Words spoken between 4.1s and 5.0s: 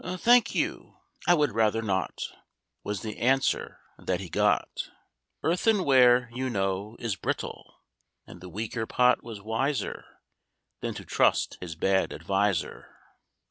he got.